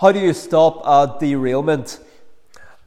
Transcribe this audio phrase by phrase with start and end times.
[0.00, 1.98] How do you stop a derailment?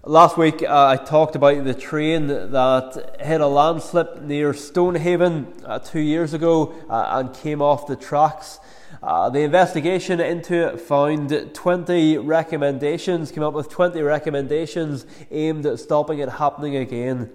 [0.06, 5.80] Last week uh, I talked about the train that hit a landslip near Stonehaven uh,
[5.80, 8.62] two years ago uh, and came off the tracks.
[9.04, 15.82] Uh, the investigation into it found 20 recommendations, came up with 20 recommendations aimed at
[15.82, 17.30] stopping it happening again.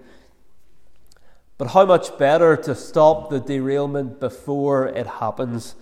[1.58, 5.74] But how much better to stop the derailment before it happens?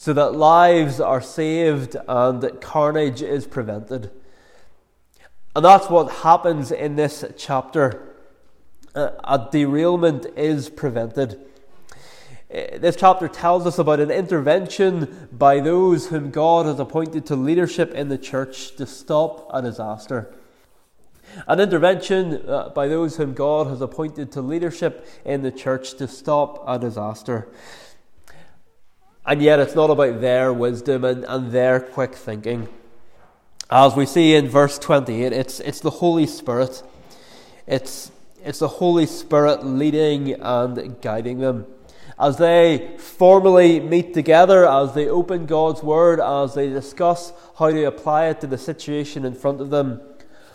[0.00, 4.10] So that lives are saved and that carnage is prevented.
[5.54, 8.14] And that's what happens in this chapter.
[8.94, 11.38] A derailment is prevented.
[12.50, 17.36] Uh, this chapter tells us about an intervention by those whom God has appointed to
[17.36, 20.32] leadership in the church to stop a disaster.
[21.46, 26.08] An intervention uh, by those whom God has appointed to leadership in the church to
[26.08, 27.48] stop a disaster.
[29.26, 32.68] And yet it's not about their wisdom and, and their quick thinking.
[33.70, 36.82] As we see in verse 28, it's, it's the Holy Spirit.
[37.66, 38.10] It's,
[38.42, 41.66] it's the Holy Spirit leading and guiding them.
[42.18, 47.84] As they formally meet together, as they open God's Word, as they discuss how to
[47.84, 50.00] apply it to the situation in front of them,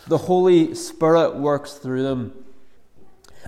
[0.06, 2.44] the Holy Spirit works through them.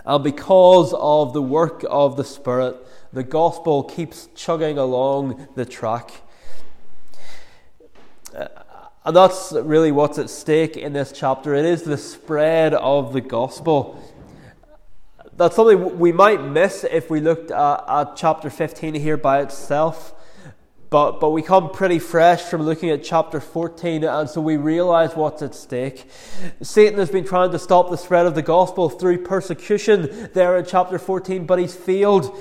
[0.04, 2.76] And because of the work of the Spirit,
[3.12, 6.10] the gospel keeps chugging along the track.
[8.36, 8.48] Uh,
[9.04, 11.54] and that's really what's at stake in this chapter.
[11.54, 14.02] It is the spread of the gospel.
[15.36, 20.12] That's something we might miss if we looked at, at chapter 15 here by itself.
[20.90, 25.14] But, but we come pretty fresh from looking at chapter 14, and so we realize
[25.14, 26.08] what's at stake.
[26.62, 30.64] Satan has been trying to stop the spread of the gospel through persecution there in
[30.64, 32.34] chapter 14, but he's failed.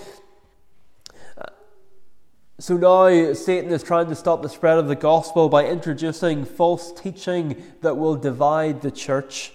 [2.60, 6.92] So now Satan is trying to stop the spread of the gospel by introducing false
[6.92, 9.52] teaching that will divide the church.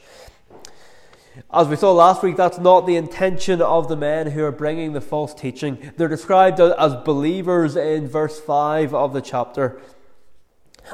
[1.53, 4.93] As we saw last week, that's not the intention of the men who are bringing
[4.93, 5.93] the false teaching.
[5.97, 9.81] They're described as believers in verse 5 of the chapter.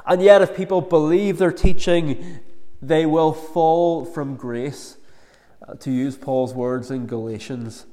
[0.06, 2.40] And yet, if people believe their teaching,
[2.80, 4.96] they will fall from grace,
[5.66, 7.86] uh, to use Paul's words in Galatians.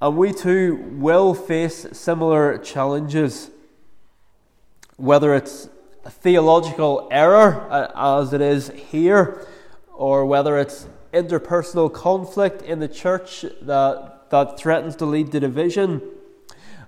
[0.00, 3.50] And we too will face similar challenges,
[4.96, 5.68] whether it's
[6.04, 9.46] a theological error, uh, as it is here,
[9.96, 16.02] or whether it's interpersonal conflict in the church that, that threatens to lead to division,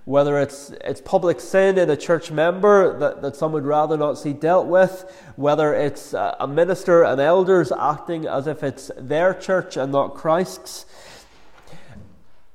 [0.05, 4.17] whether it's, it's public sin in a church member that, that some would rather not
[4.17, 9.77] see dealt with, whether it's a minister and elders acting as if it's their church
[9.77, 10.85] and not Christ's.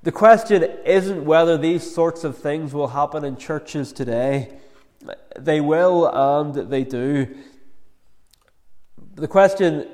[0.02, 4.58] The question isn't whether these sorts of things will happen in churches today.
[5.38, 7.34] They will and they do.
[9.14, 9.88] The question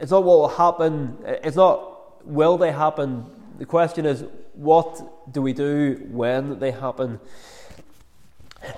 [0.00, 3.26] is not what will happen, it's not will they happen.
[3.58, 4.24] The question is
[4.54, 7.20] what do we do when they happen?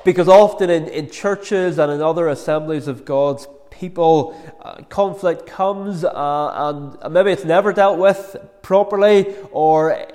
[0.05, 6.05] Because often in, in churches and in other assemblies of God's people, uh, conflict comes
[6.05, 10.07] uh, and maybe it's never dealt with properly or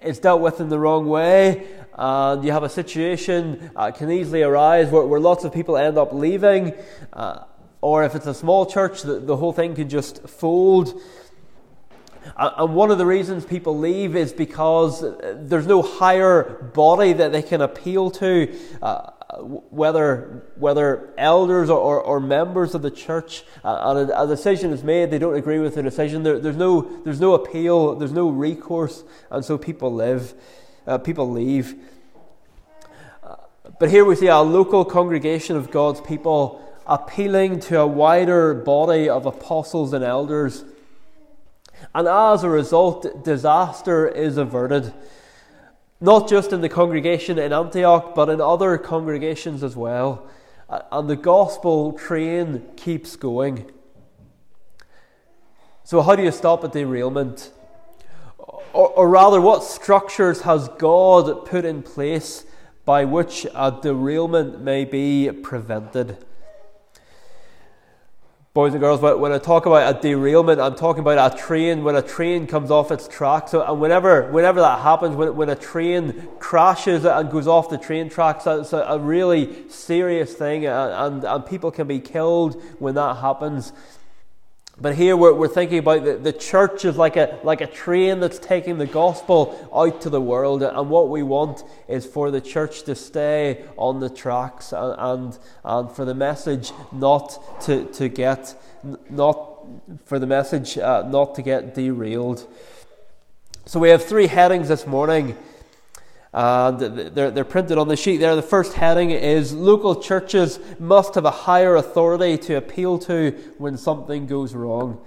[0.00, 4.42] it's dealt with in the wrong way, and you have a situation uh, can easily
[4.42, 6.74] arise where, where, lots of people end up leaving,
[7.12, 7.44] uh,
[7.84, 10.98] or if it's a small church, the, the whole thing can just fold.
[12.34, 17.42] And one of the reasons people leave is because there's no higher body that they
[17.42, 18.58] can appeal to.
[18.80, 24.26] Uh, whether whether elders or, or, or, members of the church uh, and a, a,
[24.28, 26.22] decision is made, they don't agree with the decision.
[26.22, 30.34] There, there's no there's no appeal, there's no recourse, and so people live,
[30.86, 31.74] uh, people leave.
[33.24, 33.34] Uh,
[33.80, 39.08] but here we see a local congregation of God's people appealing to a wider body
[39.08, 40.64] of apostles and elders,
[41.94, 44.92] and as a result, disaster is averted
[46.00, 50.28] not just in the congregation in Antioch, but in other congregations as well.
[50.68, 53.70] And the gospel train keeps going.
[55.84, 57.52] So, how do you stop a derailment?
[58.38, 62.44] Or, or, rather, what structures has God put in place
[62.84, 66.18] by which a derailment may be prevented?
[68.54, 71.96] Boys and girls, when I talk about a derailment, I'm talking about a train when
[71.96, 73.48] a train comes off its track.
[73.48, 77.78] So, and whenever, whenever that happens, when, when a train crashes and goes off the
[77.78, 82.62] train tracks, it's a, a really serious thing, and, and, and people can be killed
[82.78, 83.72] when that happens.
[84.80, 88.18] But here we're, we're thinking about the, the church is like a, like a train
[88.18, 90.64] that's taking the gospel out to the world.
[90.64, 95.38] And what we want is for the church to stay on the tracks and, and,
[95.64, 98.60] and for the message not to, to get,
[99.08, 99.54] not
[100.06, 102.46] for the message uh, not to get derailed.
[103.66, 105.36] So we have three headings this morning.
[106.34, 108.34] And they're, they're printed on the sheet there.
[108.34, 113.76] The first heading is Local churches must have a higher authority to appeal to when
[113.76, 115.00] something goes wrong.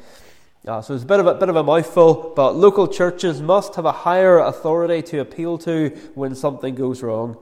[0.65, 3.75] Uh, so it's a bit of a bit of a mouthful, but local churches must
[3.75, 7.37] have a higher authority to appeal to when something goes wrong.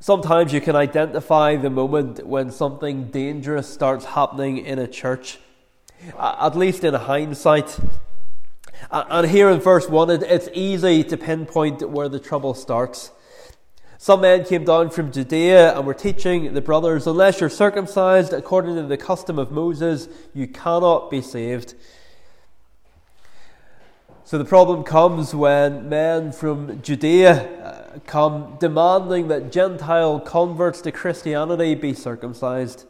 [0.00, 5.38] Sometimes you can identify the moment when something dangerous starts happening in a church.
[6.18, 7.78] At least in hindsight,
[8.90, 13.10] and here in verse 1, it's easy to pinpoint where the trouble starts.
[13.98, 18.74] Some men came down from Judea and were teaching the brothers, unless you're circumcised according
[18.74, 21.74] to the custom of Moses, you cannot be saved.
[24.24, 30.90] So the problem comes when men from Judea uh, come demanding that Gentile converts to
[30.90, 32.86] Christianity be circumcised.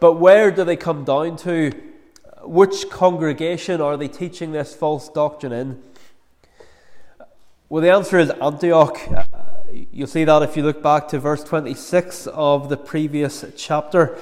[0.00, 1.72] But where do they come down to
[2.42, 5.82] which congregation are they teaching this false doctrine in?
[7.68, 8.98] Well, the answer is Antioch.
[9.92, 14.18] You'll see that if you look back to verse 26 of the previous chapter.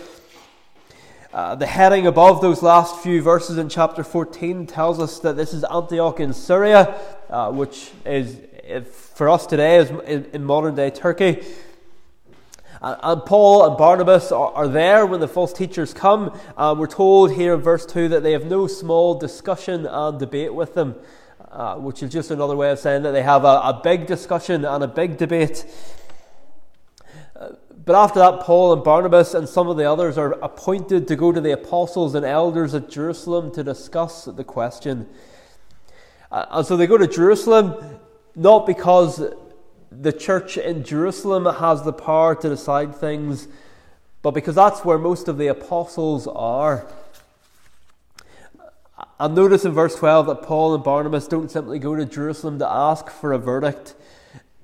[1.32, 5.52] Uh, the heading above those last few verses in chapter 14 tells us that this
[5.52, 6.98] is Antioch in Syria,
[7.28, 8.38] uh, which is,
[9.14, 9.90] for us today, is
[10.32, 11.44] in modern day Turkey.
[12.88, 16.38] And Paul and Barnabas are there when the false teachers come.
[16.56, 20.54] Uh, we're told here in verse 2 that they have no small discussion and debate
[20.54, 20.94] with them,
[21.50, 24.64] uh, which is just another way of saying that they have a, a big discussion
[24.64, 25.66] and a big debate.
[27.34, 27.54] Uh,
[27.84, 31.32] but after that, Paul and Barnabas and some of the others are appointed to go
[31.32, 35.08] to the apostles and elders at Jerusalem to discuss the question.
[36.30, 37.98] Uh, and so they go to Jerusalem
[38.36, 39.24] not because
[40.00, 43.48] the church in Jerusalem has the power to decide things,
[44.22, 46.86] but because that's where most of the apostles are.
[49.18, 52.68] And notice in verse 12 that Paul and Barnabas don't simply go to Jerusalem to
[52.68, 53.94] ask for a verdict,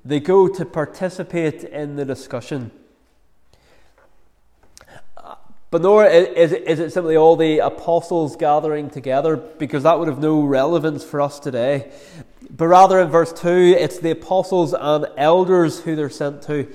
[0.04, 2.70] they go to participate in the discussion.
[5.70, 10.08] But nor is it, is it simply all the apostles gathering together, because that would
[10.08, 11.90] have no relevance for us today.
[12.54, 16.70] But rather, in verse 2, it's the apostles and elders who they're sent to.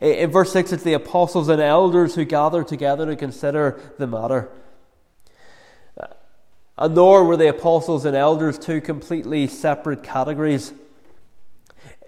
[0.00, 4.48] In verse 6, it's the apostles and elders who gather together to consider the matter.
[6.00, 6.06] Uh,
[6.78, 10.72] and nor were the apostles and elders two completely separate categories.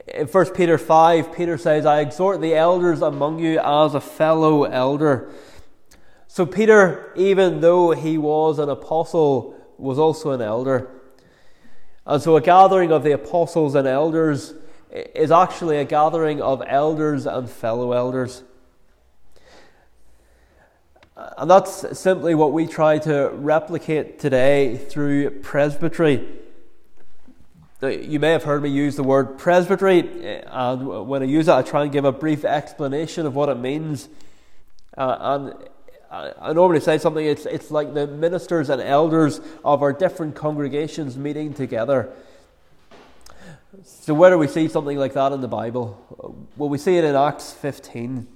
[0.07, 4.65] In 1 Peter 5, Peter says, I exhort the elders among you as a fellow
[4.65, 5.33] elder.
[6.29, 10.91] So, Peter, even though he was an apostle, was also an elder.
[12.07, 14.55] And so, a gathering of the apostles and elders
[14.91, 18.43] is actually a gathering of elders and fellow elders.
[21.17, 26.27] And that's simply what we try to replicate today through presbytery.
[27.81, 31.63] You may have heard me use the word presbytery, and when I use it, I
[31.63, 34.09] try and give a brief explanation of what it means.
[34.97, 35.69] Uh, and
[36.15, 41.17] I normally say something, it's, it's like the ministers and elders of our different congregations
[41.17, 42.13] meeting together.
[43.83, 46.47] So, where do we see something like that in the Bible?
[46.57, 48.29] Well, we see it in Acts 15.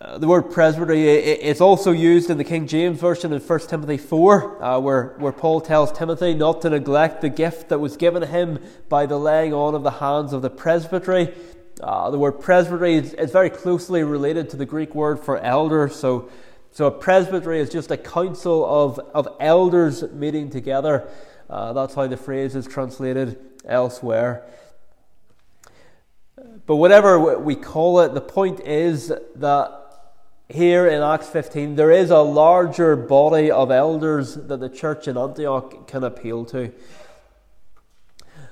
[0.00, 3.98] Uh, the word presbytery it's also used in the King James Version in 1 Timothy
[3.98, 8.22] 4, uh, where, where Paul tells Timothy not to neglect the gift that was given
[8.22, 11.34] him by the laying on of the hands of the presbytery.
[11.82, 15.88] Uh, the word presbytery is, is, very closely related to the Greek word for elder.
[15.88, 16.28] So,
[16.72, 21.08] so a presbytery is just a council of, of elders meeting together.
[21.48, 24.44] Uh, that's how the phrase is translated elsewhere.
[26.66, 29.80] But whatever we call it, the point is that
[30.50, 35.16] here in Acts 15, there is a larger body of elders that the church in
[35.16, 36.72] Antioch can appeal to.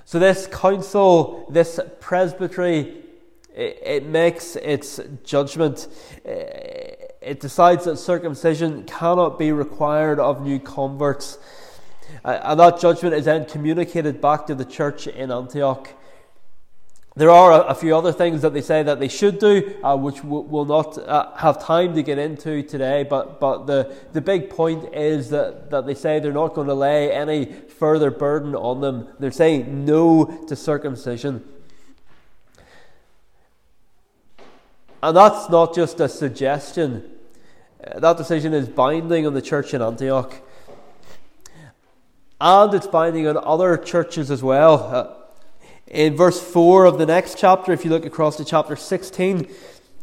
[0.07, 3.05] So, this council, this presbytery,
[3.59, 5.89] it, makes its judgment.
[6.25, 11.39] It decides that circumcision cannot be required of new converts.
[12.25, 15.89] And that judgment is then communicated back to the church in Antioch.
[17.17, 20.23] There are a, few other things that they say that they should do, uh, which
[20.23, 23.03] we'll not uh, have time to get into today.
[23.03, 26.75] But, but the, the big point is that, that they say they're not going to
[26.75, 29.09] lay any further burden on them.
[29.19, 31.43] They're saying no to circumcision.
[35.03, 37.09] And that's not just a suggestion,
[37.85, 40.35] uh, that decision is binding on the church in Antioch.
[42.41, 44.75] And it's binding on other churches as well.
[44.75, 45.15] Uh,
[45.87, 49.49] in verse 4 of the next chapter, if you look across to chapter 16,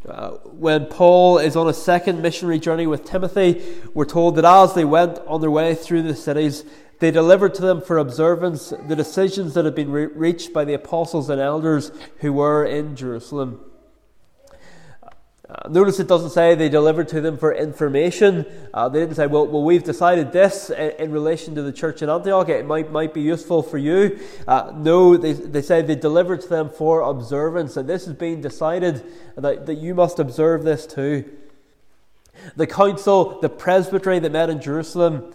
[0.07, 4.73] uh, when Paul is on a second missionary journey with Timothy, we're told that as
[4.73, 6.63] they went on their way through the cities,
[6.99, 10.73] they delivered to them for observance the decisions that had been re- reached by the
[10.73, 13.59] apostles and elders who were in Jerusalem.
[15.47, 18.45] Uh, notice it doesn't say they delivered to them for information.
[18.73, 22.01] Uh, they didn't say, well, well, we've decided this in, in, relation to the church
[22.01, 22.49] in Antioch.
[22.49, 24.19] It might, might be useful for you.
[24.47, 27.77] Uh, no, they, they said they delivered to them for observance.
[27.77, 29.03] And this has been decided
[29.35, 31.31] that, that you must observe this too.
[32.55, 35.31] The council, the presbytery that met in Jerusalem,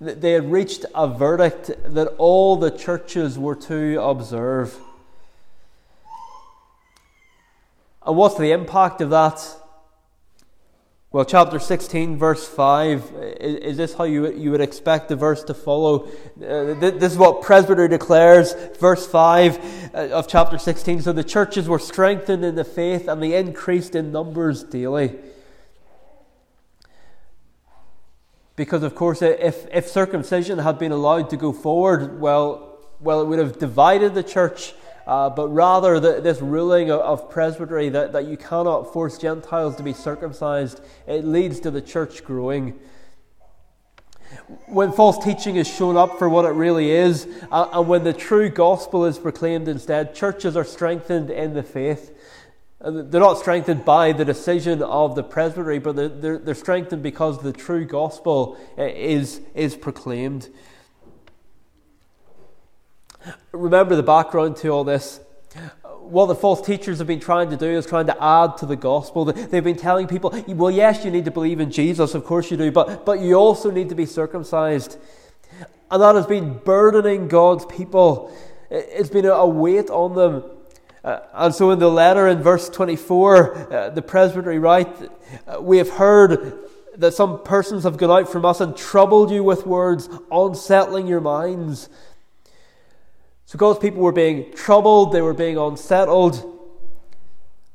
[0.00, 4.76] they had reached a verdict that all the churches were to observe.
[8.06, 9.40] And what's the impact of that?
[11.12, 15.52] Well, chapter 16, verse 5, is, this how you, you would expect the verse to
[15.52, 16.08] follow?
[16.38, 21.02] Uh, this is what Presbyter declares, verse 5 uh, of chapter 16.
[21.02, 25.14] So the churches were strengthened in the faith and they increased in numbers daily.
[28.56, 33.26] Because, of course, if, if circumcision had been allowed to go forward, well, well, it
[33.26, 34.72] would have divided the church
[35.06, 39.76] uh, but rather the, this ruling of, of, presbytery that, that you cannot force Gentiles
[39.76, 42.78] to be circumcised, it leads to the church growing.
[44.66, 48.12] When false teaching is shown up for what it really is, uh, and when the
[48.12, 52.16] true gospel is proclaimed instead, churches are strengthened in the faith.
[52.80, 57.02] Uh, they're not strengthened by the decision of the presbytery, but they're, they're, they're strengthened
[57.02, 60.48] because the true gospel uh, is, is proclaimed.
[63.52, 65.20] Remember the background to all this.
[66.00, 68.76] What the false teachers have been trying to do is trying to add to the
[68.76, 69.24] gospel.
[69.24, 72.56] They've been telling people, well, yes, you need to believe in Jesus, of course you
[72.56, 74.98] do, but, but you also need to be circumcised.
[75.90, 78.34] And that has been burdening God's people.
[78.70, 80.44] It's been a weight on them.
[81.04, 84.88] Uh, and so in the letter in verse 24, uh, the presbytery write,
[85.46, 86.60] uh, We have heard
[86.96, 91.20] that some persons have gone out from us and troubled you with words, unsettling your
[91.20, 91.88] minds.
[93.52, 96.42] So God's people were being troubled, they were being unsettled,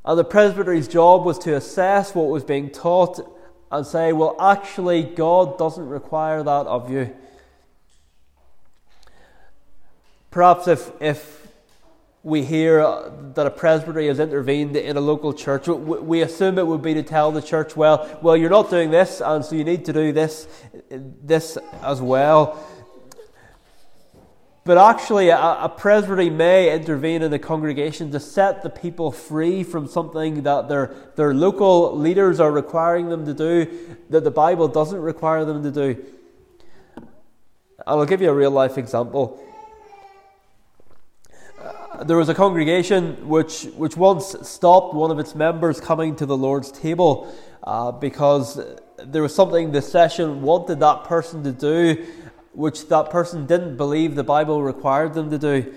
[0.03, 3.19] and the presbytery's job was to assess what was being taught
[3.71, 7.15] and say, well, actually, God doesn't require that of you.
[10.31, 11.47] Perhaps if, if
[12.23, 12.79] we hear
[13.35, 17.03] that a presbytery has intervened in a local church, we assume it would be to
[17.03, 20.11] tell the church, well, well, you're not doing this, and so you need to do
[20.11, 20.47] this,
[20.89, 22.67] this as well.
[24.67, 29.63] But actually, a, a presbytery may intervene in the congregation to set the people free
[29.63, 34.67] from something that their, their local leaders are requiring them to do that the Bible
[34.67, 36.05] doesn't require them to do.
[36.97, 37.07] And
[37.87, 39.41] I'll give you a real life example.
[41.57, 46.25] Uh, there was a congregation which, which once stopped one of its members coming to
[46.25, 47.33] the Lord's table
[47.63, 48.59] uh, because
[48.97, 52.05] there was something the session wanted that person to do
[52.57, 55.75] which that person didn't believe the Bible required them to do.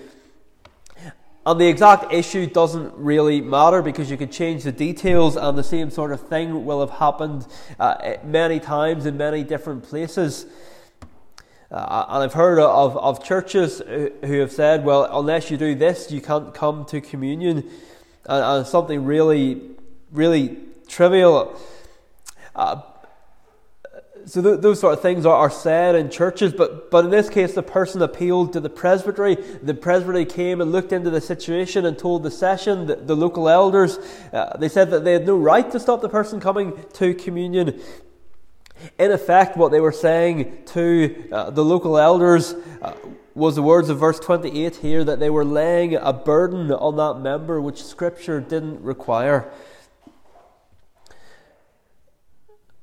[1.45, 5.63] And the exact issue doesn't really matter because you can change the details, and the
[5.63, 7.45] same sort of thing will have happened
[7.79, 10.47] uh, many times in many different places.
[11.69, 16.11] Uh, and I've heard of, of churches who have said, well, unless you do this,
[16.11, 17.69] you can't come to communion.
[18.25, 19.61] And, and something really,
[20.11, 20.57] really
[20.87, 21.59] trivial.
[22.55, 22.81] Uh,
[24.25, 27.29] so th- those sort of things are, are said in churches, but, but in this
[27.29, 29.35] case, the person appealed to the presbytery.
[29.35, 33.49] The presbytery came and looked into the situation and told the session, the, the local
[33.49, 33.97] elders,
[34.33, 37.81] uh, they said that they had no right to stop the person coming to communion.
[38.97, 42.93] In effect, what they were saying to uh, the local elders uh,
[43.33, 47.21] was the words of verse 28 here that they were laying a burden on that
[47.21, 49.51] member which Scripture didn't require.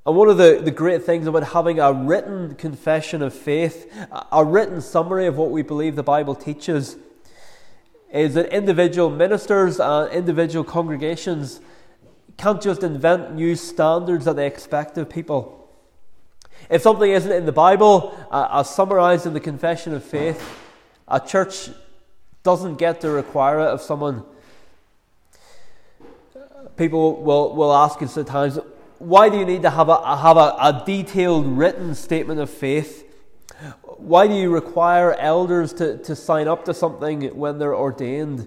[0.08, 3.92] And one of the, the great things about having a written confession of faith,
[4.32, 6.96] a written summary of what we believe the Bible teaches,
[8.10, 11.60] is that individual ministers and individual congregations
[12.38, 15.68] can't just invent new standards that they expect of people.
[16.70, 20.42] If something isn't in the Bible, uh, as summarized in the confession of faith,
[21.06, 21.68] a church
[22.44, 24.24] doesn't get to require it of someone.
[26.78, 28.58] People will, will ask us at times,
[28.98, 33.04] why do you need to have a, have a, a detailed written statement of faith?
[33.82, 38.46] Why do you require elders to, to sign up to something when they're ordained?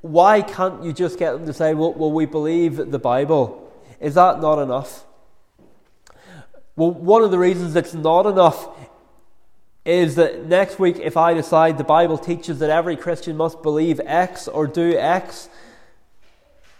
[0.00, 3.72] Why can't you just get them to say, well, well we believe the Bible?
[4.00, 5.04] Is that not enough?
[6.76, 8.68] Well, one of the reasons it's not enough
[9.84, 14.00] is that next week, if I decide the Bible teaches that every Christian must believe
[14.04, 15.48] X or do X,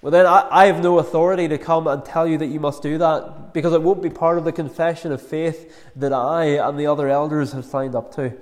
[0.03, 2.83] well, then I, I, have no authority to come and tell you that you must
[2.83, 6.77] do that because it won't be part of the confession of faith that I and
[6.79, 8.37] the other elders have signed up to.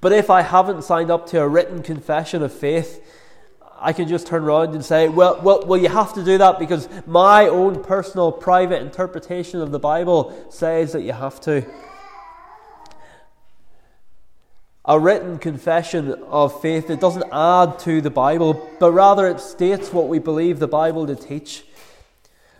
[0.00, 3.04] But if I haven't signed up to a written confession of faith,
[3.78, 6.58] I can just turn around and say, well, well, well, you have to do that
[6.58, 11.66] because my own personal private interpretation of the Bible says that you have to
[14.84, 16.90] a written confession of faith.
[16.90, 21.06] It doesn't add to the Bible, but rather it states what we believe the Bible
[21.06, 21.64] to teach.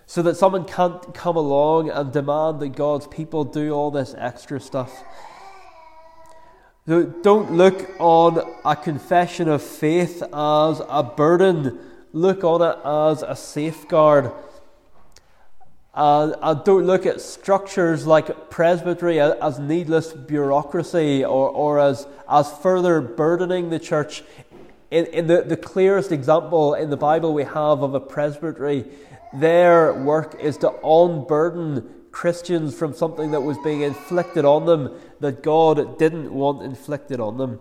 [0.06, 4.60] So that someone can't come along and demand that God's people do all this extra
[4.60, 5.02] stuff.
[6.86, 11.78] So don't look on a confession of faith as a burden,
[12.12, 14.32] look on it as a safeguard
[15.94, 22.06] Uh, and, and don't look at structures like presbytery as needless bureaucracy or, or as,
[22.30, 24.22] as further burdening the church.
[24.90, 28.86] In, in the, the clearest example in the Bible we have of a presbytery,
[29.34, 35.42] their work is to unburden Christians from something that was being inflicted on them that
[35.42, 37.60] God didn't want inflicted on them.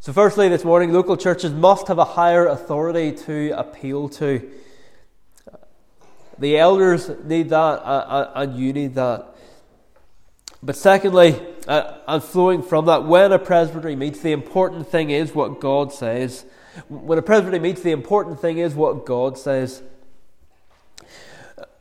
[0.00, 4.50] So, firstly, this morning, local churches must have a higher authority to appeal to.
[6.38, 9.34] The elders need that, uh, uh, and you need that.
[10.62, 15.34] But secondly, uh, and flowing from that, when a presbytery meets, the important thing is
[15.34, 16.44] what God says.
[16.88, 19.82] When a presbytery meets, the important thing is what God says.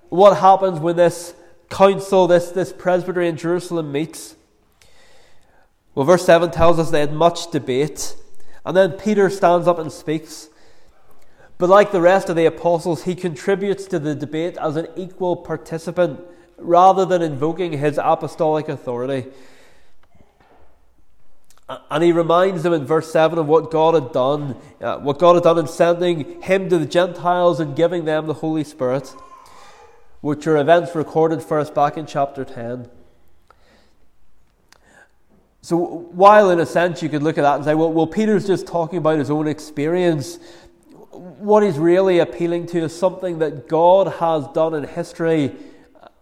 [0.09, 1.33] What happens when this
[1.69, 4.35] council, this, this presbytery in Jerusalem meets?
[5.95, 8.15] Well, verse 7 tells us they had much debate.
[8.65, 10.49] And then Peter stands up and speaks.
[11.57, 15.35] But like the rest of the apostles, he contributes to the debate as an equal
[15.35, 16.19] participant
[16.57, 19.31] rather than invoking his apostolic authority.
[21.89, 25.35] And he reminds them in verse 7 of what God had done, uh, what God
[25.35, 29.13] had done in sending him to the Gentiles and giving them the Holy Spirit,
[30.21, 32.89] which are events recorded for us back in chapter 10.
[35.61, 38.45] So, while in a sense you could look at that and say, well, well Peter's
[38.45, 40.37] just talking about his own experience,
[41.43, 45.53] what he's really appealing to is something that God has done in history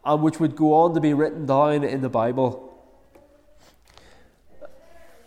[0.04, 2.68] and which would go on to be written down in the Bible.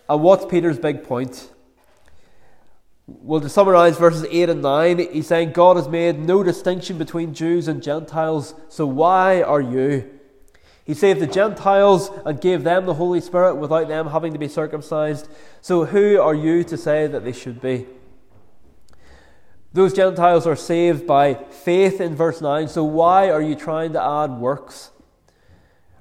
[0.09, 1.49] And what's Peter's big point?
[3.07, 7.33] Well, to summarize verses 8 and 9, he's saying God has made no distinction between
[7.33, 10.11] Jews and Gentiles, so why are you?
[10.85, 14.49] He saved the Gentiles and gave them the Holy Spirit without them having to be
[14.49, 15.29] circumcised,
[15.61, 17.87] so who are you to say that they should be?
[19.75, 24.01] Those Gentiles are saved by faith in verse 9, so why are you trying to
[24.01, 24.93] add works?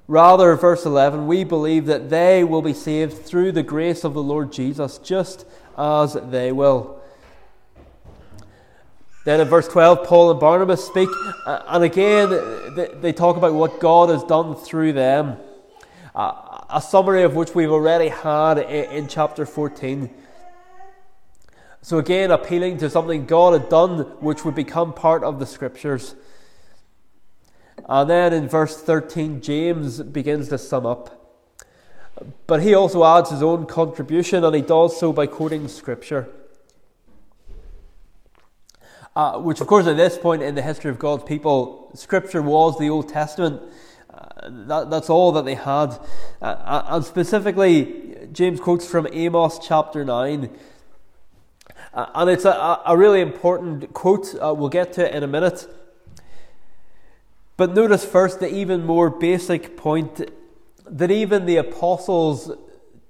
[0.06, 4.22] Rather, verse 11, we believe that they will be saved through the grace of the
[4.22, 5.44] Lord Jesus, just
[5.76, 7.02] as they will.
[9.24, 11.08] Then in verse 12, Paul and Barnabas speak,
[11.44, 12.30] uh, and again,
[13.00, 15.36] they talk about what God has done through them.
[16.14, 20.14] A summary of which we've already had in chapter 14.
[21.84, 26.14] So, again, appealing to something God had done which would become part of the scriptures.
[27.86, 31.44] And then in verse 13, James begins to sum up.
[32.46, 36.30] But he also adds his own contribution, and he does so by quoting scripture.
[39.14, 42.78] Uh, which, of course, at this point in the history of God's people, scripture was
[42.78, 43.60] the Old Testament.
[44.08, 46.00] Uh, that, that's all that they had.
[46.40, 50.48] Uh, uh and specifically, James quotes from Amos chapter 9
[51.94, 54.34] uh, and it's a, a, really important quote.
[54.34, 55.68] Uh, we'll get to in a minute.
[57.56, 60.28] But notice first the even more basic point
[60.86, 62.50] that even the apostles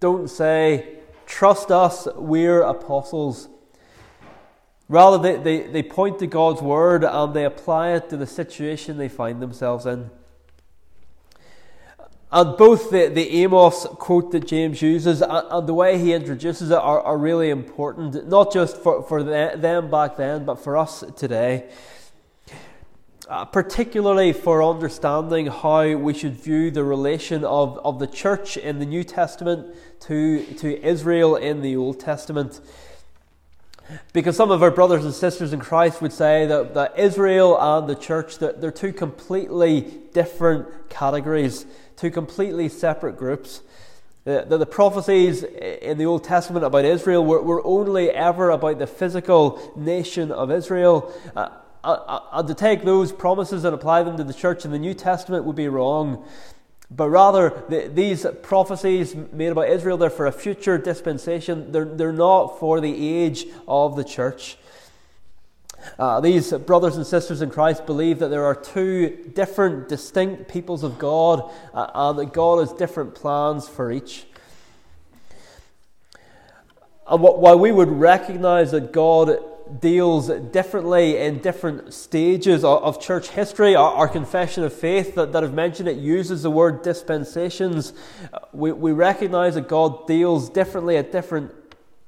[0.00, 3.48] don't say, Trust us, we're apostles.
[4.90, 8.98] Rather, they, they, they point to God's word and they apply it to the situation
[8.98, 10.10] they find themselves in.
[12.34, 16.68] And both the, the Amos quote that James uses and, and the way he introduces
[16.68, 21.04] it are, are really important, not just for, for them back then, but for us
[21.14, 21.70] today.
[23.28, 28.80] Uh, particularly for understanding how we should view the relation of, of the church in
[28.80, 32.60] the New Testament to, to Israel in the Old Testament.
[34.12, 37.88] Because some of our brothers and sisters in Christ would say that, that Israel and
[37.88, 41.66] the church, they're, they're two completely different categories
[41.96, 43.62] two completely separate groups.
[44.24, 48.86] That the, prophecies in the Old Testament about Israel were, were only ever about the
[48.86, 51.12] physical nation of Israel.
[51.36, 51.50] Uh,
[51.84, 54.78] uh, uh, and to take those promises and apply them to the church in the
[54.78, 56.24] New Testament would be wrong.
[56.96, 61.72] But rather, the, these prophecies made about Israel, they're for a future dispensation.
[61.72, 64.56] They're, they're not for the age of the church.
[65.98, 70.82] Uh, these brothers and sisters in Christ believe that there are two different, distinct peoples
[70.82, 74.26] of God, uh, and that God has different plans for each.
[77.06, 79.38] And while we would recognize that God
[79.80, 85.54] deals differently in different stages of, church history, our, confession of faith that, that I've
[85.54, 87.92] mentioned, it uses the word dispensations.
[88.32, 91.52] Uh, we, we recognize that God deals differently at different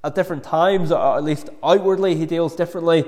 [0.04, 3.04] at different times, or at least outwardly, he deals differently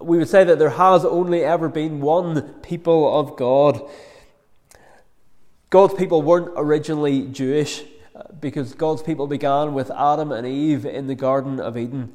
[0.00, 3.80] we would say that there has only ever been one people of God.
[5.68, 7.82] God's people weren't originally Jewish
[8.16, 12.12] uh, because God's people began with Adam and Eve in the Garden of Eden.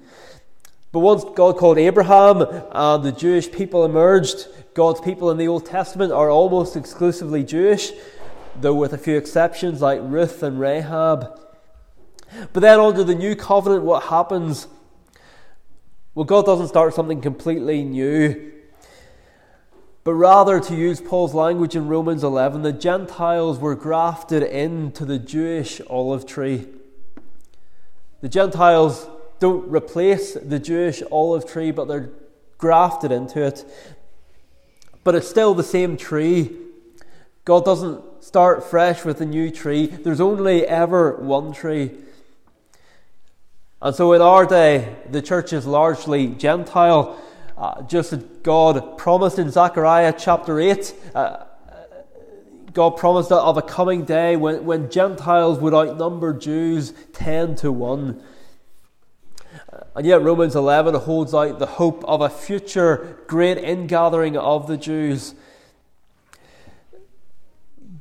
[0.96, 5.66] But once God called Abraham and the Jewish people emerged, God's people in the Old
[5.66, 7.92] Testament are almost exclusively Jewish,
[8.62, 11.38] though with a few exceptions like Ruth and Rahab.
[12.54, 14.68] But then under the new covenant, what happens
[16.14, 18.54] well, God doesn't start something completely new,
[20.06, 25.20] but rather, to use Paul's language in Romans 11, the Gentiles were grafted into the
[25.20, 26.70] Jewish olive tree.
[28.22, 32.10] The Gentiles don't replace the Jewish olive tree, but they're
[32.58, 33.66] grafted into it.
[35.04, 36.56] But it's still the same tree.
[37.44, 39.86] God doesn't start fresh with a new tree.
[39.86, 41.92] There's only ever one tree.
[43.82, 47.22] And so in our day, the church is largely Gentile,
[47.56, 50.96] uh, just as God promised in Zechariah chapter 8.
[51.14, 51.46] Uh,
[52.74, 57.72] God promised that of a coming day when, when Gentiles would outnumber Jews 10 to
[57.72, 58.22] 1.
[59.96, 64.78] And yet, Romans 11 holds out the hope of a future great ingathering of the
[64.78, 65.36] Jews.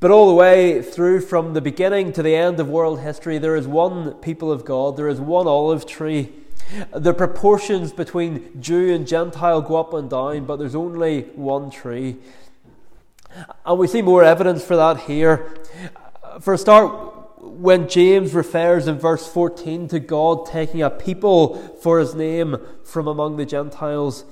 [0.01, 3.57] But all the way through from the beginning to the end of world history, there
[3.57, 6.31] is one people of God, there is one olive tree.
[6.93, 12.17] The proportions between Jew and Gentile go up and down, but there's only one tree.
[13.65, 15.55] And we see more evidence for that here.
[16.41, 17.14] For a start,
[17.45, 23.07] when James refers in verse 14 to God taking a people for his name from
[23.07, 24.25] among the Gentiles,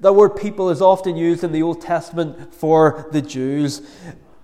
[0.00, 3.82] the word people is often used in the Old Testament for the Jews.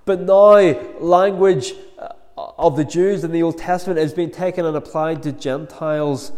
[0.04, 0.56] But now,
[1.00, 5.32] language uh, of the Jews in the Old Testament is being taken and applied to
[5.32, 6.32] Gentiles.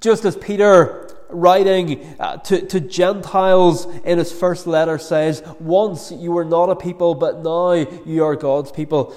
[0.00, 6.32] Just as Peter, writing uh, to, to Gentiles in his first letter, says, Once you
[6.32, 9.14] were not a people, but now you are God's people.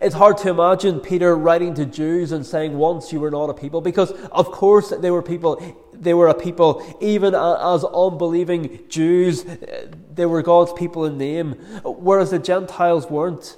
[0.00, 3.54] It's hard to imagine Peter writing to Jews and saying, Once you were not a
[3.54, 5.60] people, because of course they were people.
[5.92, 11.52] They were a people, even as unbelieving Jews, uh, they were God's people in name,
[11.84, 13.56] whereas the Gentiles weren't.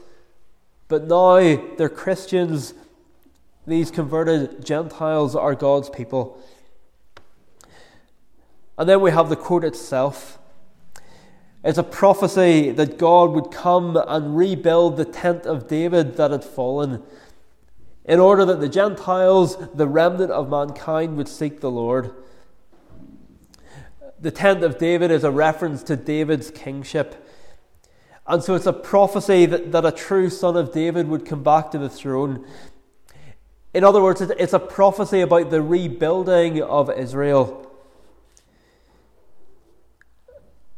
[0.88, 1.36] But now
[1.76, 2.74] they're Christians.
[3.66, 6.40] These converted Gentiles are God's people.
[8.78, 10.38] And then we have the quote itself.
[11.66, 16.44] It's a prophecy that God would come and rebuild the tent of David that had
[16.44, 17.02] fallen,
[18.04, 22.12] in order that the Gentiles, the remnant of mankind, would seek the Lord.
[24.20, 27.26] The tent of David is a reference to David's kingship.
[28.28, 31.72] And so it's a prophecy that, that a true son of David would come back
[31.72, 32.46] to the throne.
[33.74, 37.64] In other words, it's a prophecy about the rebuilding of Israel.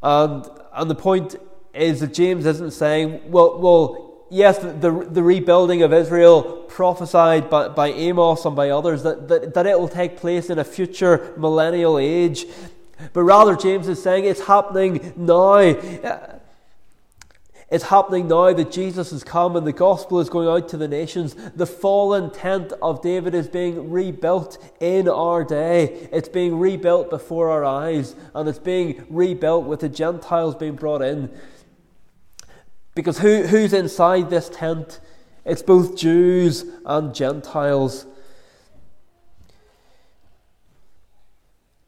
[0.03, 1.37] And and the point
[1.75, 7.51] is that James isn't saying, well, well yes, the, the, the rebuilding of Israel prophesied
[7.51, 10.65] by, by Amos and by others, that, that, that it will take place in a
[10.65, 12.47] future millennial age.
[13.13, 16.38] But rather, James is saying it's happening now.
[17.71, 20.89] It's happening now that Jesus has come and the gospel is going out to the
[20.89, 21.35] nations.
[21.55, 26.09] The fallen tent of David is being rebuilt in our day.
[26.11, 31.03] It's being rebuilt before our eyes, and it's being rebuilt with the Gentiles being brought
[31.03, 31.31] in.
[32.95, 35.01] Because who, who's inside this tent?
[35.45, 38.07] It's both Jews and Gentiles.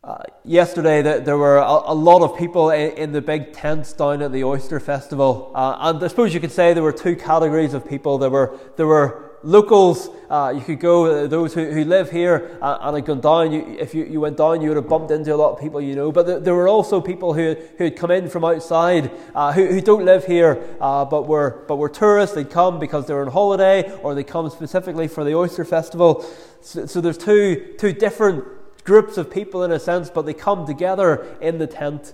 [0.02, 4.42] Uh, yesterday, there were a, lot of people in, the big tents down at the
[4.42, 8.16] Oyster Festival, uh, and I suppose you could say there were two categories of people.
[8.16, 12.58] There were there were locals, uh, you could go, uh, those who, who live here
[12.62, 15.10] uh, and had gone down, you, if you, you went down, you would have bumped
[15.10, 16.10] into a lot of people you know.
[16.12, 19.06] But th- there were also people who, who had come in from outside,
[19.54, 22.36] who, who don't live here, but, were, but were tourists.
[22.36, 26.24] They'd come because they were on holiday, or they come specifically for the Oyster Festival.
[26.60, 28.44] So, so there's two, two different
[28.80, 32.12] groups of people in a sense, but they come together in the tent.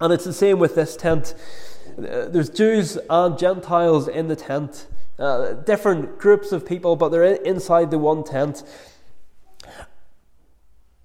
[0.00, 1.34] And it's the same with this tent.
[1.96, 4.86] Uh, there's Jews and Gentiles in the tent.
[5.18, 8.64] Uh, different groups of people, but they're inside the one tent.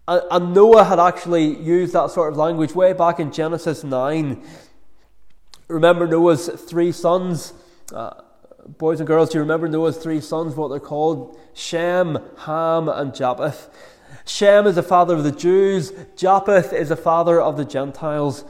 [0.08, 4.43] And, Noah had actually used that sort of language way back in Genesis 9.
[5.67, 7.54] Remember Noah's three sons?
[7.93, 8.15] Uh,
[8.80, 11.38] boys and girls, do you remember Noah's three sons, what they're called?
[11.54, 13.69] Shem, Ham, and Japheth.
[14.30, 18.46] Shem is the father of the Jews, Japheth is the father of the Gentiles.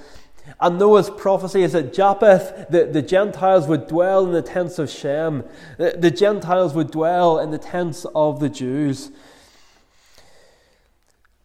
[0.59, 4.89] And Noah's prophecy is that Japheth, the, the Gentiles, would dwell in the tents of
[4.89, 5.45] Shem.
[5.77, 9.11] The, the Gentiles would dwell in the tents of the Jews.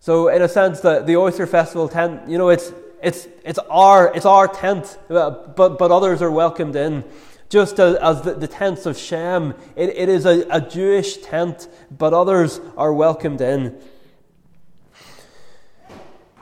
[0.01, 4.13] So, in a sense, the, the Oyster Festival tent, you know, it's, it's, it's, our,
[4.15, 7.05] it's our tent, uh, but, but others are welcomed in.
[7.51, 11.69] Just as, as the, the tents of Shem, it, it is a, a Jewish tent,
[11.91, 13.79] but others are welcomed in.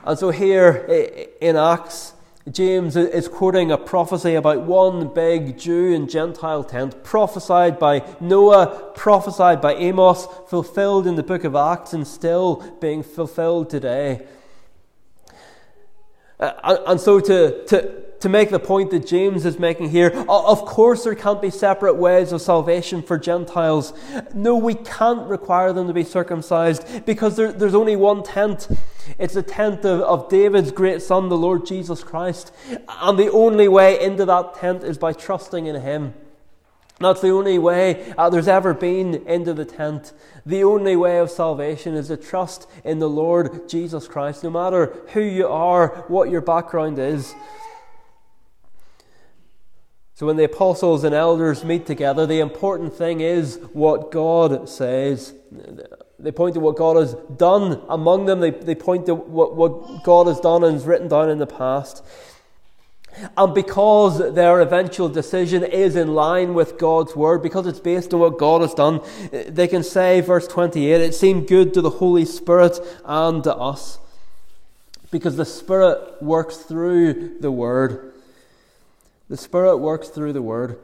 [0.05, 2.13] And so, here in Acts,
[2.51, 8.91] James is quoting a prophecy about one big Jew and Gentile tent, prophesied by Noah,
[8.95, 14.27] prophesied by Amos, fulfilled in the book of Acts, and still being fulfilled today.
[16.37, 20.63] Uh, and so, to, to, to make the point that James is making here, of
[20.63, 23.91] course, there can't be separate ways of salvation for Gentiles.
[24.33, 28.69] No, we can't require them to be circumcised because there, there's only one tent.
[29.19, 32.53] It's the tent of, of David's great son, the Lord Jesus Christ.
[33.01, 36.13] And the only way into that tent is by trusting in Him.
[37.01, 40.13] That's the only way uh, there's ever been into the tent.
[40.45, 44.97] The only way of salvation is to trust in the Lord Jesus Christ, no matter
[45.11, 47.35] who you are, what your background is.
[50.23, 55.33] So, when the apostles and elders meet together, the important thing is what God says.
[56.17, 60.01] They point to what God has done among them, they, they point to what, what
[60.05, 62.05] God has done and is written down in the past.
[63.35, 68.21] And because their eventual decision is in line with God's word, because it's based on
[68.21, 69.01] what God has done,
[69.49, 73.99] they can say, verse 28, it seemed good to the Holy Spirit and to us.
[75.11, 78.12] Because the Spirit works through the word.
[79.29, 80.79] The Spirit works through the word.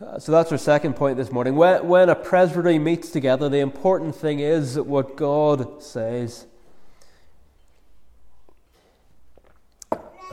[0.00, 1.56] Uh, so that's our second point this morning.
[1.56, 6.46] When, when a presbytery meets together, the important thing is what God says.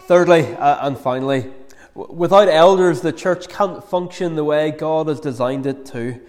[0.02, 1.52] Thirdly, uh, and finally,
[1.96, 6.22] without elders, the church can't function the way God has designed it to.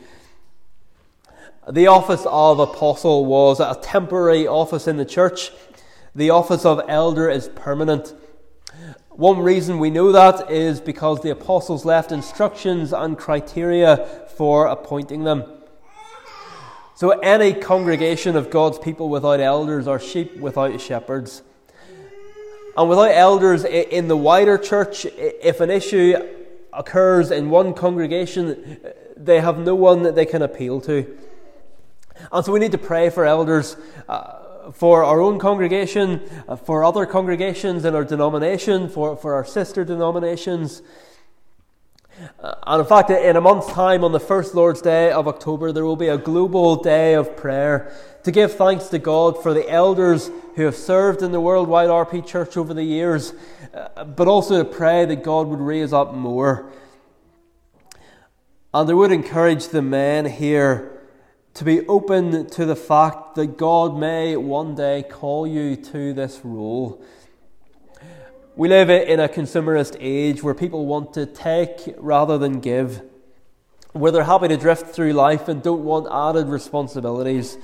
[1.71, 5.51] The office of apostle was a temporary office in the church.
[6.15, 8.15] The office of elder is permanent.
[9.17, 15.25] One reason we know that is because the apostles left instructions and criteria for appointing
[15.25, 15.45] them.
[16.97, 21.43] So, any congregation of God's people without elders are sheep without shepherds.
[22.77, 26.15] And without elders in the wider church, if an issue
[26.75, 28.79] occurs in one congregation,
[29.17, 31.17] they have no one that they can appeal to.
[32.31, 33.79] And so we need to pray for elders
[34.11, 39.45] uh, for our own congregation, uh, for other congregations in our denomination, for, for our
[39.45, 40.83] sister denominations.
[42.41, 45.73] Uh, and in fact, in a month's time, on the first Lord's Day of October,
[45.73, 47.93] there will be a global day of prayer
[48.25, 52.27] to give thanks to God for the elders who have served in the worldwide RP
[52.27, 53.35] Church over the years,
[53.75, 56.73] uh, but also to pray that God would raise up more.
[58.73, 60.96] And I would encourage the men here
[61.57, 66.43] to be open to the fact that God may one day call you to this
[66.45, 67.03] role.
[68.57, 73.01] We live in a consumerist age where people want to take rather than give,
[73.93, 77.57] where they're happy to drift through life and don't want added responsibilities.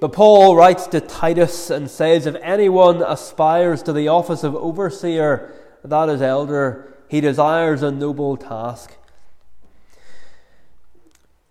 [0.00, 5.54] But Paul writes to Titus and says, If anyone aspires to the office of overseer,
[5.84, 8.96] that is elder, he desires a noble task.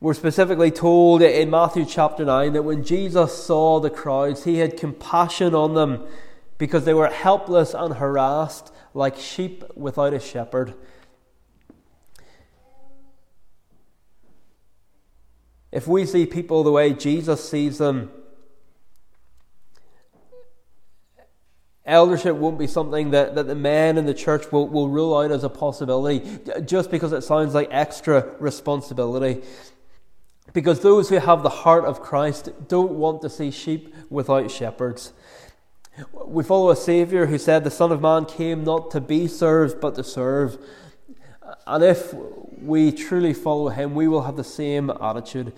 [0.03, 4.75] We're specifically told in Matthew chapter 9 that when Jesus saw the crowds, he had
[4.75, 6.05] compassion on them
[6.57, 10.73] because they were helpless and harassed like sheep without a shepherd.
[15.71, 18.11] If we see people the way Jesus sees them,
[21.85, 25.31] eldership won't be something that, that the men in the church will, will rule out
[25.31, 29.41] as a possibility just because it sounds like extra responsibility.
[30.53, 35.11] Because those who have the heart of Christ don't want to see sheep without shepherds.
[36.25, 39.81] We follow a Saviour who said, The Son of Man came not to be served,
[39.81, 40.57] but to serve.
[41.67, 42.13] And if
[42.61, 45.53] we truly follow Him, we will have the same attitude.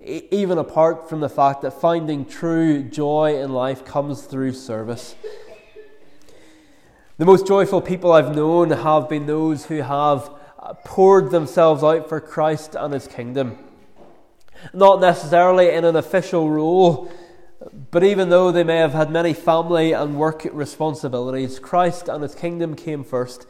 [0.00, 5.16] Even apart from the fact that finding true joy in life comes through service.
[7.18, 10.30] The most joyful people I've known have been those who have
[10.84, 13.58] poured themselves out for Christ and His kingdom.
[14.72, 17.10] Not necessarily in an official role,
[17.90, 22.34] but even though they may have had many family and work responsibilities, Christ and His
[22.34, 23.46] kingdom came first.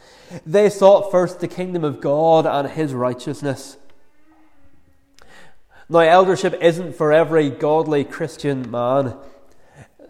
[0.46, 3.76] They sought first the kingdom of God and His righteousness.
[5.88, 9.16] Now, eldership isn't for every godly Christian man.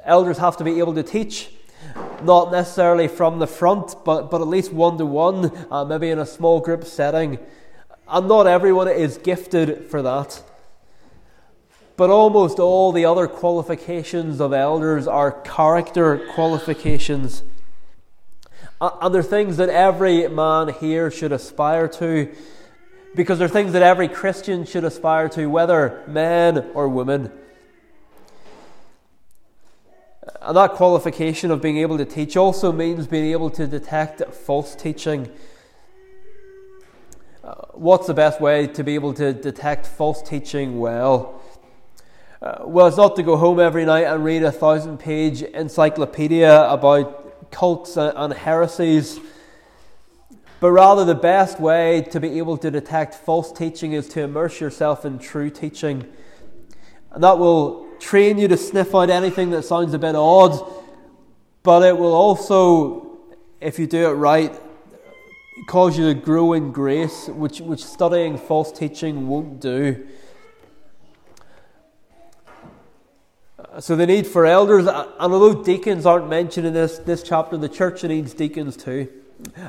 [0.05, 1.51] Elders have to be able to teach
[2.25, 5.53] not necessarily from the front, but, but at least one to one,
[5.89, 7.39] maybe in a small group setting.
[8.09, 10.43] And not everyone is gifted for that.
[11.97, 17.43] But almost all the other qualifications of elders are character qualifications.
[18.81, 22.33] And they're things that every man here should aspire to,
[23.17, 27.33] because they're things that every Christian should aspire to, whether man or woman.
[30.49, 34.75] And that qualification of being able to teach also means being able to detect false
[34.75, 35.29] teaching.
[37.45, 41.43] Uh, what's the best way to be able to detect false teaching well?
[42.41, 46.63] Uh, well, it's not to go home every night and read a thousand page encyclopedia
[46.63, 49.21] about cults and heresies,
[50.61, 54.63] but rather the best way to be able to detect false teaching is to immerse
[54.63, 56.11] yourself in true teaching.
[57.11, 60.59] And that will train you to sniff out anything that sounds a bit odd,
[61.63, 63.19] but it will also,
[63.61, 64.59] if you do it right,
[65.67, 70.07] cause you to grow in grace, which, which studying false teaching won't do.
[73.81, 77.69] So the need for elders, and although deacons aren't mentioned in this, this chapter, the
[77.69, 79.09] church needs deacons too.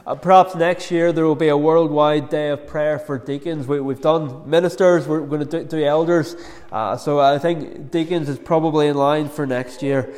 [0.05, 3.67] Uh, perhaps next year there will be a worldwide day of prayer for deacons.
[3.67, 6.35] We, have done ministers, we're going to do, do elders.
[6.71, 10.11] Uh, so I think deacons is probably in line for next year.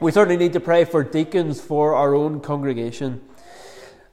[0.00, 3.20] We certainly need to pray for deacons for our own congregation.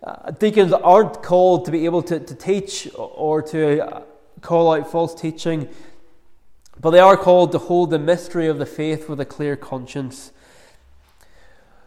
[0.03, 4.03] Uh, deacons aren't called to be able to, to teach or to uh,
[4.41, 5.69] call out false teaching,
[6.79, 10.31] but they are called to hold the mystery of the faith with a clear conscience.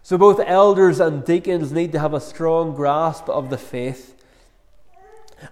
[0.03, 4.15] So both elders and deacons need to have a strong grasp of the faith.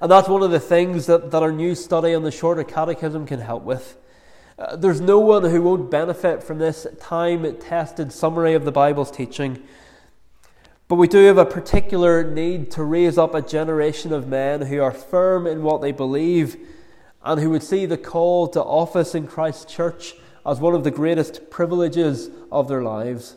[0.00, 3.26] And that's one of the things that, that our new study on the Shorter Catechism
[3.26, 3.96] can help with.
[4.59, 9.11] Uh, there's no one who won't benefit from this time tested summary of the Bible's
[9.11, 9.62] teaching.
[10.88, 14.80] But we do have a particular need to raise up a generation of men who
[14.80, 16.56] are firm in what they believe
[17.24, 20.14] and who would see the call to office in Christ's church
[20.46, 23.37] as one of the greatest privileges of their lives.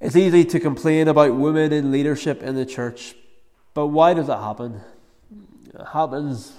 [0.00, 3.14] It's easy to complain about women in leadership in the church,
[3.72, 4.82] but why does it happen?
[5.72, 6.52] It happens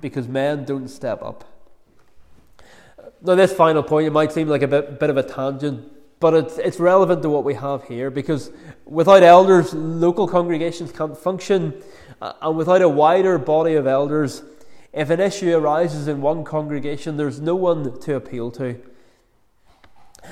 [0.00, 1.44] because men don't step up.
[3.20, 6.34] Now, this final point, it might seem like a bit, bit of a tangent, but
[6.34, 8.50] it's, it's relevant to what we have here because
[8.86, 11.74] without elders, local congregations can't function,
[12.22, 14.42] uh, and without a wider body of elders,
[14.94, 18.80] if an issue arises in one congregation, there's no one to appeal to.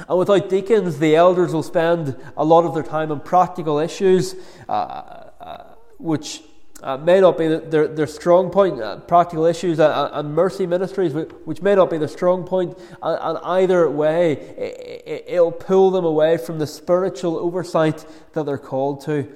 [0.08, 4.34] And without deacons, the elders will spend a lot of their time on practical issues,
[4.68, 5.64] uh, uh,
[5.98, 6.42] which
[6.82, 11.12] uh, may not be their, their strong point, uh, practical issues uh, and mercy ministries,
[11.44, 12.76] which may not be the strong point.
[13.02, 18.44] And, and either way, it, it, will pull them away from the spiritual oversight that
[18.44, 19.30] they're called to.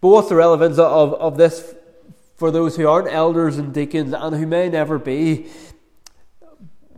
[0.00, 1.74] But what's the relevance of, of this
[2.36, 5.48] for those who aren't elders and deacons and who may never be?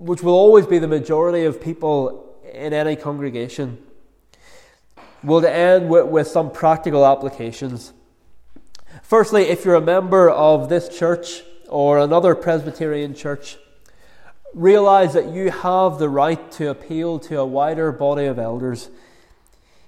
[0.05, 3.79] Which will always be the majority of people in any congregation,
[5.23, 7.95] will end with, with some practical applications.
[9.03, 13.57] Firstly, if you're a member of this church or another Presbyterian church,
[14.53, 18.90] realize that you have the right to appeal to a wider body of elders.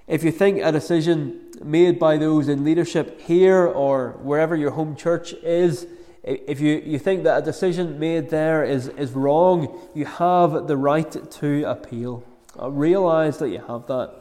[0.07, 4.96] If you think a decision made by those in leadership here or wherever your home
[4.96, 5.87] church is
[6.26, 10.76] if you, you think that a decision made there is, is wrong, you have the
[10.76, 12.24] right to appeal.
[12.60, 14.12] Uh, realize that you have that.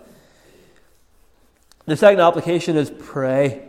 [1.85, 3.67] The second application is pray.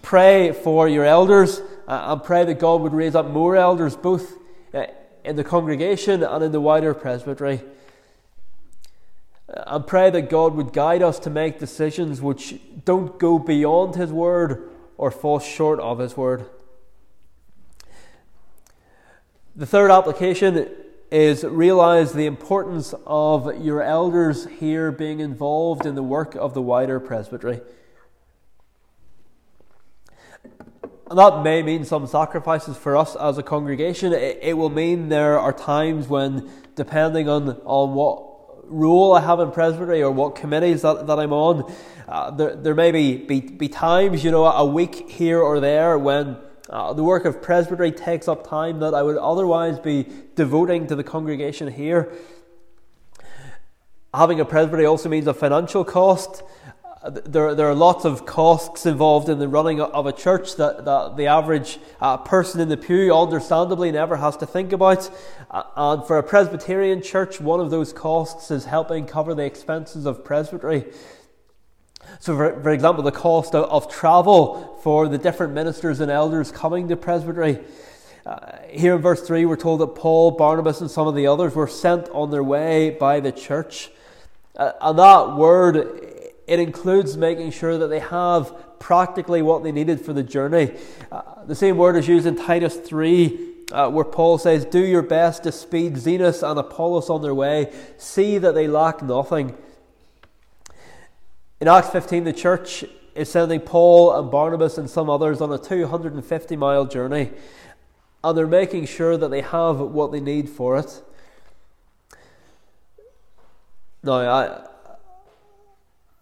[0.00, 4.34] Pray for your elders uh, and pray that God would raise up more elders, both
[4.72, 4.86] uh,
[5.24, 7.62] in the congregation and in the wider presbytery.
[9.48, 14.12] and pray that God would guide us to make decisions which don't go beyond His
[14.12, 16.46] word or fall short of His word.
[19.58, 20.68] The third application
[21.10, 26.60] is realize the importance of your elders here being involved in the work of the
[26.60, 27.62] wider presbytery.
[31.08, 34.12] And that may mean some sacrifices for us as a congregation.
[34.12, 39.40] It, it, will mean there are times when, depending on, on what role I have
[39.40, 41.72] in presbytery or what committees that, that I'm on,
[42.06, 45.96] uh, there, there may be, be, be times, you know, a week here or there
[45.98, 46.36] when
[46.68, 50.96] uh, the work of presbytery takes up time that I would otherwise be devoting to
[50.96, 52.12] the congregation here.
[54.12, 56.42] Having a presbytery also means a financial cost.
[57.02, 60.84] Uh, there, there are lots of costs involved in the running of a church that,
[60.84, 65.08] that the average uh, person in the pew understandably never has to think about.
[65.50, 70.04] Uh, and for a Presbyterian church, one of those costs is helping cover the expenses
[70.04, 70.84] of presbytery.
[72.18, 76.50] So, for, for example, the cost of, of, travel for the different ministers and elders
[76.50, 77.60] coming to presbytery.
[78.24, 81.54] Uh, here in verse 3, we're told that Paul, Barnabas, and some of the others
[81.54, 83.90] were sent on their way by the church.
[84.56, 85.76] Uh, and that word,
[86.46, 90.72] it includes making sure that they have practically what they needed for the journey.
[91.12, 93.52] Uh, the same word is used in Titus 3.
[93.72, 97.72] Uh, where Paul says, Do your best to speed Zenas and Apollos on their way.
[97.98, 99.56] See that they lack nothing.
[101.58, 102.84] In Acts 15, the church
[103.14, 107.30] is sending Paul and Barnabas and some others on a 250 mile journey,
[108.22, 111.02] and they're making sure that they have what they need for it.
[114.02, 114.66] Now, I,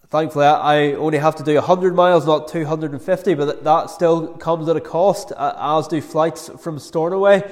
[0.07, 4.77] thankfully, I only have to do 100 miles, not 250, but that still comes at
[4.77, 7.43] a cost, uh, as do flights from Stornoway.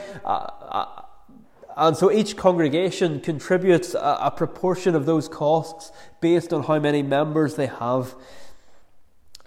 [1.76, 7.02] And so each congregation contributes a, a, proportion of those costs based on how many
[7.02, 8.14] members they have.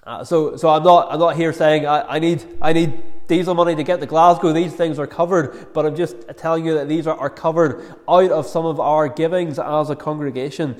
[0.04, 3.56] Uh, so, so I'm not, I'm not here saying I, I, need, I need diesel
[3.56, 4.54] money to get to Glasgow.
[4.54, 8.32] These things are covered, but I'm just telling you that these are, are covered out
[8.32, 10.78] of some of our givings as a congregation.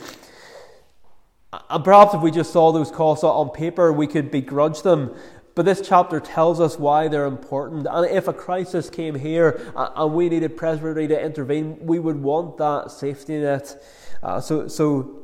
[1.70, 5.16] And perhaps if we just saw those costs on paper, we could begrudge them.
[5.56, 7.88] But this chapter tells us why they're important.
[7.90, 12.58] And if a crisis came here and we needed presbytery to intervene, we would want
[12.58, 13.82] that safety net.
[14.22, 15.24] Uh, so, so,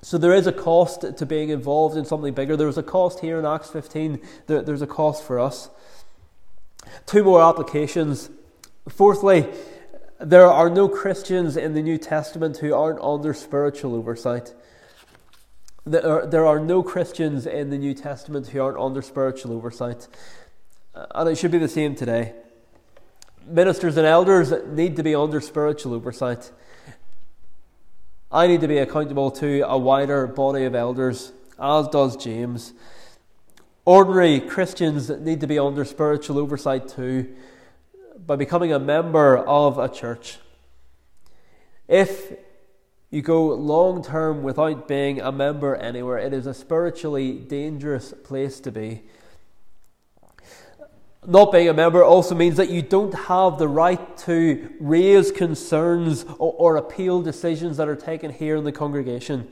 [0.00, 2.56] so there is a cost to being involved in something bigger.
[2.56, 4.20] There was a cost here in Acts 15.
[4.46, 5.68] There, there's a cost for us.
[7.04, 8.30] Two more applications.
[8.88, 9.46] Fourthly,
[10.18, 14.54] there are no Christians in the New Testament who aren't under spiritual oversight.
[15.90, 20.06] There are, no Christians in the New Testament who aren't under spiritual oversight.
[20.94, 22.34] Uh, and it should be the same today.
[23.44, 26.52] Ministers and elders need to be under spiritual oversight.
[28.30, 32.72] I need to be accountable to a wider body of elders, as does James.
[33.84, 37.34] Ordinary Christians need to be under spiritual oversight too
[38.24, 40.38] by becoming a member of a church.
[41.88, 42.32] If
[43.10, 46.18] you go long term without being a member anywhere.
[46.18, 49.02] It is a spiritually dangerous place to be.
[51.26, 56.24] Not being a member also means that you don't have the right to raise concerns
[56.38, 59.48] or, or appeal decisions that are taken here in the congregation.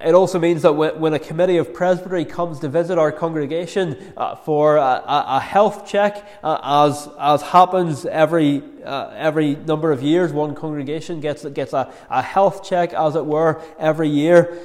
[0.00, 4.34] It also means that when a committee of presbytery comes to visit our congregation uh,
[4.34, 10.32] for a, a, health check, uh, as, as happens every, uh, every number of years,
[10.32, 14.58] one congregation gets, gets a, a health check, as it were, every year.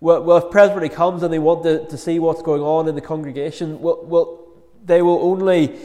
[0.00, 2.94] Well, well if presbytery comes and they want to, to see what's going on in
[2.94, 4.44] the congregation, well, well
[4.84, 5.78] they will only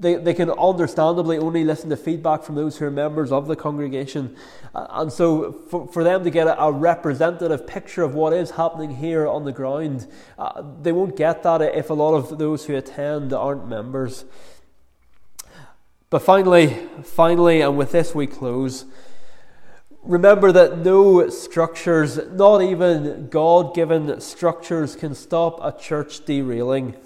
[0.00, 3.54] they, they can understandably only listen to feedback from those who are members of the
[3.54, 4.34] congregation.
[4.74, 8.96] And so, for, for them to get a, a, representative picture of what is happening
[8.96, 10.06] here on the ground,
[10.38, 14.24] uh, they won't get that if a lot of those who attend aren't members.
[16.08, 16.68] But finally,
[17.04, 18.86] finally, and with this we close.
[20.02, 26.96] Remember that no structures, not even God given structures, can stop a church derailing.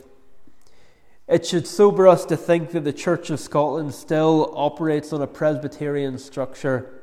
[1.26, 5.26] It should sober us to think that the Church of Scotland still operates on a
[5.26, 7.00] Presbyterian structure,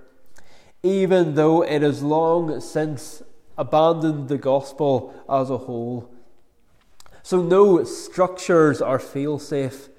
[0.84, 3.24] even though it has long since
[3.58, 6.14] abandoned the gospel as a whole.
[7.24, 9.90] So, no structures are fail safe.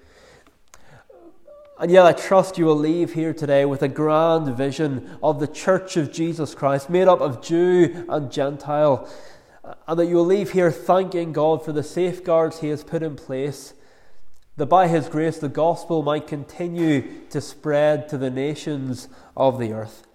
[1.81, 5.49] And yet, I trust you will leave here today with a grand vision of the
[5.49, 9.09] Church of Jesus Christ, made up of Jew and Gentile,
[9.89, 13.16] and that you will leave here thanking God for the safeguards He has put in
[13.16, 13.75] place
[14.57, 19.72] that by His grace the gospel might continue to spread to the nations of the
[19.72, 20.07] earth.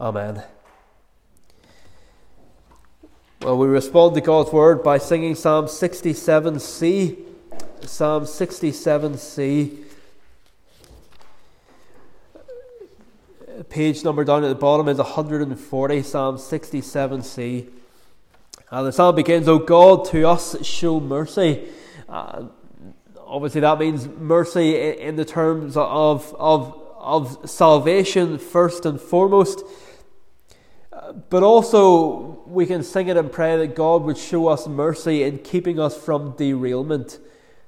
[0.00, 0.42] Amen.
[3.42, 7.18] Well, we respond to God's word by singing Psalm 67c.
[7.82, 9.84] Psalm 67c.
[13.68, 17.68] Page number down at the bottom is 140, Psalm 67c.
[18.70, 21.68] And the psalm begins, O God, to us show mercy.
[22.08, 22.46] Uh,
[23.26, 29.62] obviously, that means mercy in the terms of, of, of salvation first and foremost.
[31.30, 35.38] But also, we can sing it and pray that God would show us mercy in
[35.38, 37.18] keeping us from derailment.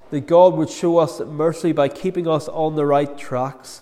[0.09, 3.81] That God would show us mercy by keeping us on the right tracks.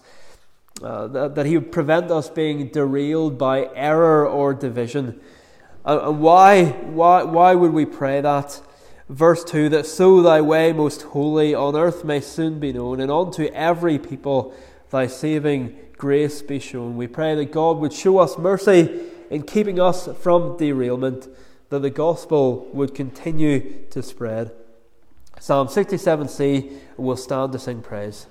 [0.82, 5.20] Uh, that, that, He would prevent us being derailed by error or division.
[5.86, 8.62] Uh, and why, why, why would we pray that?
[9.10, 13.12] Verse 2 That so thy way most holy on earth may soon be known, and
[13.12, 14.54] unto every people
[14.90, 16.98] thy saving grace be shown.
[16.98, 21.28] We pray that God would show us mercy in keeping us from derailment,
[21.70, 24.52] that the gospel would continue to spread.
[25.40, 28.28] Psalm 67c will stand to sing praise.